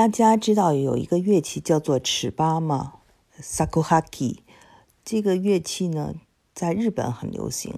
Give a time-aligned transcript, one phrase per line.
[0.00, 2.94] 大家知道有一个乐器叫做尺八吗
[3.38, 4.38] ？Sakuhaki。
[5.04, 6.14] 这个乐器呢，
[6.54, 7.74] 在日本很流行，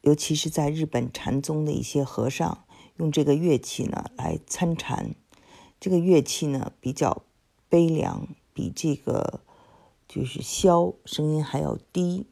[0.00, 2.64] 尤其是在日本禅宗的一些和尚
[2.96, 5.14] 用这个乐器呢来参禅。
[5.78, 7.22] 这个乐器呢比较
[7.68, 9.42] 悲凉，比这个
[10.08, 12.26] 就是箫声音还要低。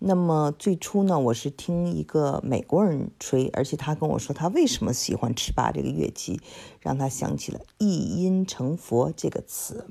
[0.00, 6.40] 那么最初呢，我是听一个美国人吹，而且他跟我说他为什么喜欢尺八这个乐器，
[6.80, 9.88] 让他想起了“一音成佛”这个词，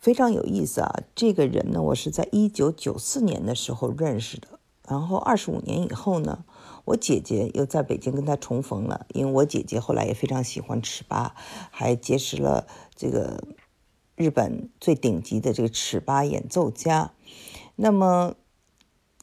[0.00, 1.02] 非常有意思啊。
[1.14, 6.44] 这个人呢，我是在一九九四年的时候认识的，然后二十五年以后呢，
[6.86, 11.36] 我姐姐又在北京跟他重逢了，因为我姐姐后来也非常喜欢尺八，
[11.70, 13.44] 还结识了这个
[14.16, 17.12] 日本最顶级的这个尺八演奏家，
[17.76, 18.34] 那么。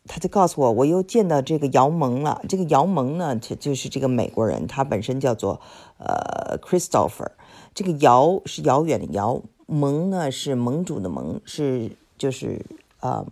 [0.07, 2.41] 他就告诉我，我又见到这个姚蒙了。
[2.47, 5.59] 这个姚蒙呢，就就是这个美国人，他本身叫做
[5.99, 7.31] 呃 Christopher。
[7.73, 12.65] 这个姚是遥远的遥，蒙呢是盟主的盟，是就是
[13.01, 13.25] 呃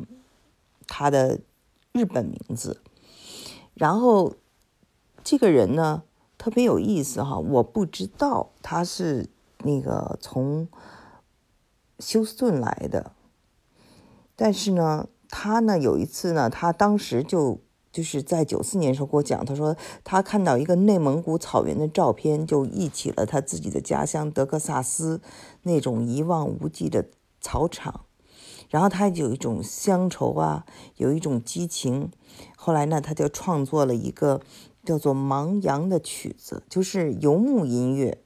[0.87, 1.39] 他的
[1.93, 2.81] 日本名字。
[3.73, 4.33] 然后
[5.23, 6.03] 这个人呢
[6.37, 9.27] 特别有意思哈，我不知道他是
[9.63, 10.67] 那个从
[11.99, 13.13] 休斯顿来的，
[14.35, 15.07] 但是呢。
[15.29, 17.59] 他呢有一次呢，他当时就
[17.91, 25.21] 就是在九四年时候给我讲，他说他看到一个内蒙古草原的照片，就忆起了他自己的家乡德克萨斯
[25.63, 27.05] 那种一望无际的
[27.39, 28.05] 草场，
[28.69, 30.65] 然后他有一种乡愁啊，
[30.97, 32.11] 有一种激情。
[32.57, 34.41] 后来呢，他就创作了一个
[34.83, 38.21] 叫做《盲羊》的曲子，就是游牧音乐。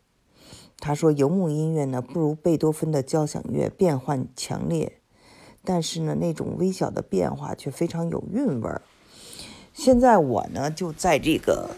[0.80, 4.98] 他说游牧音乐呢，不如贝多芬的交响乐变幻强烈。
[5.72, 8.81] 但是呢，那种微小的变化却非常有韵味儿。
[9.72, 11.70] 现在我呢，就在这个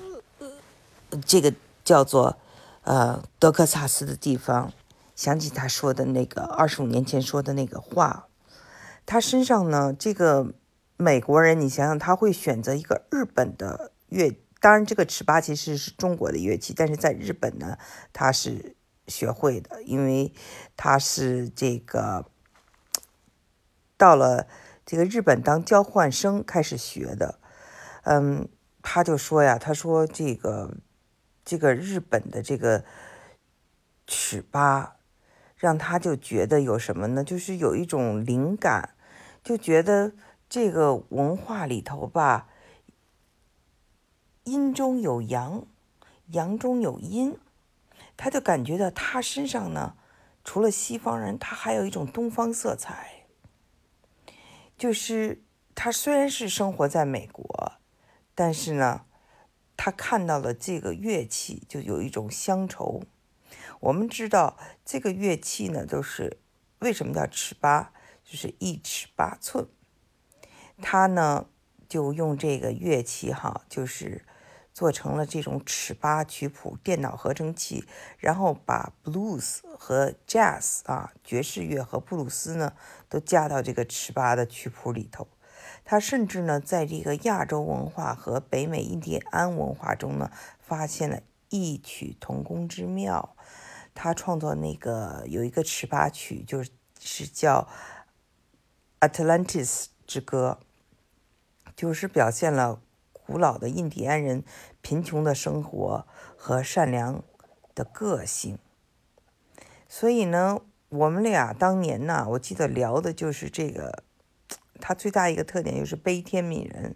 [1.25, 2.37] 这个叫做
[2.83, 4.71] 呃德克萨斯的地方，
[5.13, 8.29] 想起他说的那个二十五年前说的那个话。
[9.05, 10.53] 他身上呢，这个
[10.95, 17.77] 美国人，你想想，他会选择一个日本的乐，当然这个尺八其实是中国的乐器，但是在日本呢，
[18.13, 18.77] 他是
[19.09, 20.31] 学会的，因为
[20.77, 22.25] 他是这个。
[24.01, 24.47] 到了
[24.83, 27.37] 这个日本当交换生开始学的，
[28.01, 28.49] 嗯，
[28.81, 30.73] 他就说呀，他说这个
[31.45, 32.83] 这个日本的这个
[34.07, 34.95] 尺八，
[35.55, 37.23] 让他就觉得有什么呢？
[37.23, 38.95] 就是有一种灵感，
[39.43, 40.13] 就觉得
[40.49, 42.47] 这个文化里头吧，
[44.45, 45.67] 阴中有阳，
[46.29, 47.37] 阳中有阴，
[48.17, 49.93] 他就感觉到他身上呢，
[50.43, 53.20] 除了西方人，他还有一种东方色彩。
[54.81, 55.43] 就是
[55.75, 57.73] 他虽然是生活在美国，
[58.33, 59.05] 但是呢，
[59.77, 63.03] 他看到了这个乐器就有一种乡愁。
[63.79, 66.39] 我们知道这个乐器呢，都是
[66.79, 67.93] 为什么叫尺八，
[68.23, 69.67] 就是一尺八寸。
[70.81, 71.45] 他呢
[71.87, 74.25] 就用这个乐器哈，就是。
[74.81, 77.85] 做成了这种尺八曲谱电脑合成器，
[78.17, 82.73] 然后把 blues 和 jazz 啊爵士乐和布鲁斯呢
[83.07, 85.27] 都加到这个尺八的曲谱里头。
[85.85, 93.35] 他甚至呢在这个亚洲文化和北美印第安文化中呢发现了异曲同工之妙。
[93.93, 97.67] 他创作那个有一个尺八曲，就是是叫
[98.99, 100.57] Atlantis 之歌，
[101.75, 102.81] 就是表现了。
[103.31, 104.43] 古老的印第安人
[104.81, 106.05] 贫穷的生活
[106.35, 107.23] 和善良
[107.73, 108.59] 的个性，
[109.87, 110.59] 所以呢，
[110.89, 114.03] 我们俩当年呢，我记得聊的就是这个。
[114.81, 116.95] 他最大一个特点就是悲天悯人。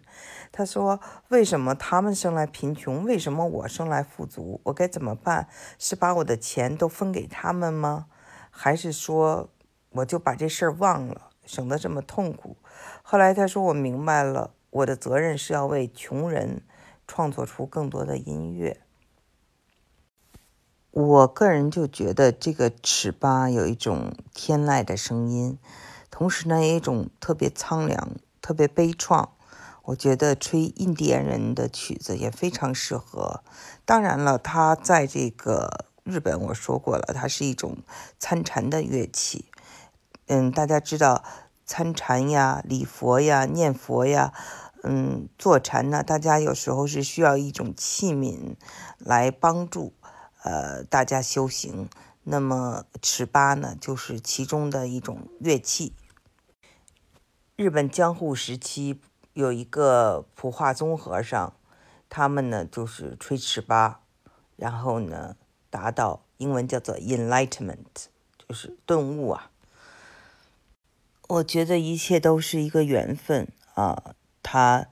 [0.52, 3.04] 他说：“为什么他们生来贫穷？
[3.04, 4.60] 为什么我生来富足？
[4.64, 5.48] 我该怎么办？
[5.78, 8.08] 是把我的钱都分给他们吗？
[8.50, 9.48] 还是说
[9.90, 12.56] 我就把这事儿忘了，省得这么痛苦？”
[13.02, 16.62] 后来他说：“我明白了。”我的责任是要为穷人
[17.06, 18.80] 创作出更多的音乐。
[20.90, 25.58] 我个人就觉得这个尺八有一种天籁的声音，
[26.10, 29.28] 同时呢，有一种特别苍凉、特别悲怆。
[29.84, 33.42] 我觉得吹印第安人的曲子也非常适合。
[33.84, 37.78] 当然了，它在这个日本我说过了，它是一种
[38.18, 39.44] 参禅的乐器。
[40.26, 41.22] 嗯，大家知道。
[41.66, 44.32] 参禅呀，礼佛呀，念佛呀，
[44.84, 48.54] 嗯，坐禅呢，大家有时候是需要一种器皿
[48.98, 49.92] 来帮助，
[50.44, 51.88] 呃，大家修行。
[52.22, 55.92] 那么尺八呢，就是其中的一种乐器。
[57.56, 59.00] 日本江户时期
[59.32, 61.52] 有一个普化宗和尚，
[62.08, 64.02] 他们呢就是吹尺八，
[64.54, 65.36] 然后呢
[65.68, 68.06] 达到英文叫做 enlightenment，
[68.38, 69.50] 就是顿悟啊。
[71.28, 74.86] 我觉得一切都是一个缘分啊，他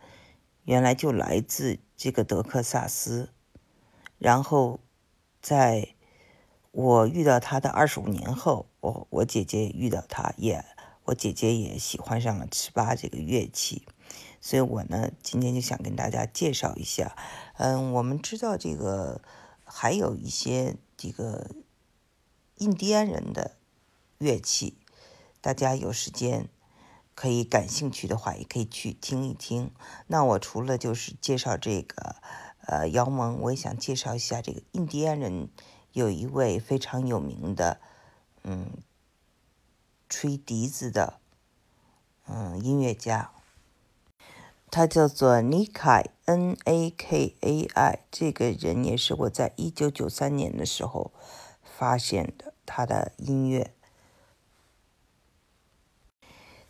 [0.64, 3.30] 原来就来自这个德克萨斯，
[4.18, 4.80] 然后
[5.40, 5.94] 在
[6.72, 10.64] 我遇到他的二十五年后，我我姐姐遇到他，也
[11.04, 13.86] 我姐姐也喜欢上了尺八这个乐器，
[14.40, 17.16] 所以我呢今天就想跟大家介绍一下。
[17.58, 19.20] 嗯，我们知道这个
[19.64, 21.48] 还有一些这个
[22.56, 23.52] 印第安人的
[24.18, 24.78] 乐器。
[25.44, 26.48] 大家有时间
[27.14, 29.70] 可以感兴趣的话，也可以去听一听。
[30.06, 32.16] 那我除了就是介绍这个
[32.66, 35.50] 呃姚蒙，我也想介绍一下这个印第安人
[35.92, 37.78] 有一位非常有名的
[38.42, 38.70] 嗯
[40.08, 41.20] 吹笛子的
[42.26, 43.30] 嗯音乐家，
[44.70, 47.98] 他叫做 Nakai N A K A I。
[48.10, 51.12] 这个人也是我在一九九三年的时候
[51.62, 53.74] 发现的他的音乐。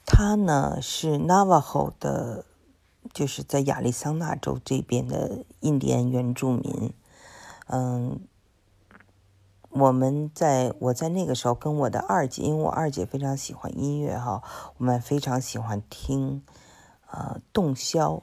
[0.06, 2.44] 他呢是 Navajo 的，
[3.12, 6.92] 就是在亚利桑那州这边的印第安原住民。
[7.66, 8.20] 嗯，
[9.70, 14.42] 我们在我在那个时候跟我的二姐，因为我二姐非常喜欢音乐哈，
[14.76, 16.42] 我们非常喜欢听
[17.10, 18.22] 呃洞箫，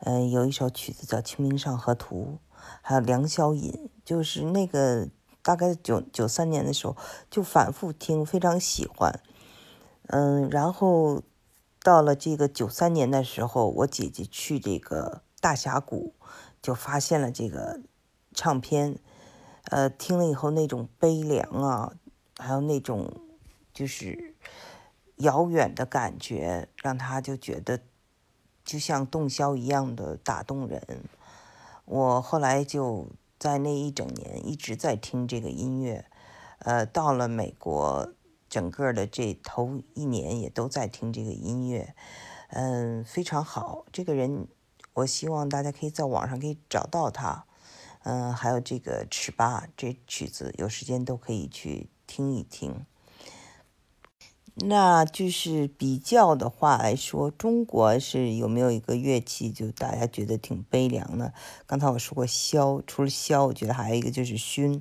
[0.00, 2.38] 嗯，有一首曲子叫《清明上河图》，
[2.82, 3.72] 还有《良宵引》，
[4.04, 5.08] 就是那个
[5.42, 6.96] 大概九九三年的时候
[7.30, 9.20] 就反复听，非常喜欢。
[10.08, 11.22] 嗯，然后
[11.82, 16.14] 到了这个九三年的时候，我姐姐去这个大峡谷，
[16.60, 17.80] 就发现了这个
[18.34, 18.98] 唱片，
[19.70, 21.94] 呃，听了以后那种悲凉啊，
[22.36, 23.10] 还有那种
[23.72, 24.34] 就是
[25.16, 27.80] 遥远的感觉，让她就觉得
[28.62, 31.04] 就像洞箫一样的打动人。
[31.86, 33.08] 我后来就
[33.38, 36.04] 在那一整年一直在听这个音乐，
[36.58, 38.12] 呃，到了美国。
[38.54, 41.92] 整个的这头一年也都在听这个音乐，
[42.50, 43.84] 嗯，非常好。
[43.90, 44.46] 这个人，
[44.92, 47.46] 我希望大家可以在网上可以找到他，
[48.04, 52.86] 嗯，还有这个尺八这曲子，有时间都可以去听一听。
[54.54, 61.34] 那就是比较的话来说，中国是有没有一个乐器就大家觉得挺悲凉的？
[61.66, 64.80] 刚才我说过箫，除了箫，我觉得还有一个就是埙，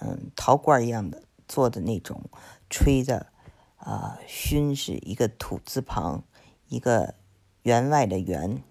[0.00, 2.30] 嗯，陶罐一样的做的那种。
[2.70, 3.32] 吹的，
[3.78, 6.22] 啊，熏是一个土字旁，
[6.68, 7.14] 一个
[7.62, 8.62] 员外的员，